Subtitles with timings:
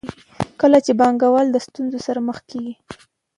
[0.61, 2.73] کله چې پانګوال له ستونزو سره مخ کېږي